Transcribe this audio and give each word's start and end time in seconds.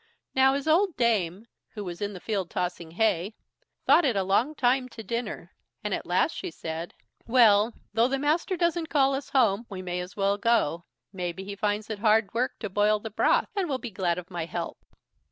Now, 0.33 0.55
his 0.55 0.67
old 0.67 0.97
dame, 0.97 1.45
who 1.75 1.83
was 1.83 2.01
in 2.01 2.13
the 2.13 2.19
field 2.19 2.49
tossing 2.49 2.89
hay, 2.89 3.35
thought 3.85 4.03
it 4.03 4.15
a 4.15 4.23
long 4.23 4.55
time 4.55 4.89
to 4.89 5.03
dinner, 5.03 5.51
and 5.83 5.93
at 5.93 6.07
last 6.07 6.35
she 6.35 6.49
said: 6.49 6.95
"Well! 7.27 7.73
though 7.93 8.07
the 8.07 8.17
master 8.17 8.57
doesn't 8.57 8.89
call 8.89 9.13
us 9.13 9.29
home, 9.29 9.67
we 9.69 9.83
may 9.83 9.99
as 9.99 10.17
well 10.17 10.39
go. 10.39 10.85
Maybe 11.13 11.43
he 11.43 11.55
finds 11.55 11.87
it 11.91 11.99
hard 11.99 12.33
work 12.33 12.53
to 12.61 12.67
boil 12.67 12.99
the 12.99 13.11
broth, 13.11 13.49
and 13.55 13.69
will 13.69 13.77
be 13.77 13.91
glad 13.91 14.17
of 14.17 14.31
my 14.31 14.45
help." 14.45 14.79